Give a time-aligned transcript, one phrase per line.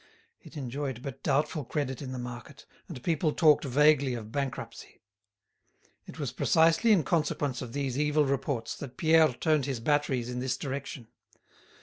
[0.41, 4.99] It enjoyed but doubtful credit in the market, and people talked vaguely of bankruptcy.
[6.07, 10.39] It was precisely in consequence of these evil reports that Pierre turned his batteries in
[10.39, 11.07] this direction.